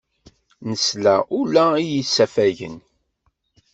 [0.69, 2.77] Nesla ula i yisafagen.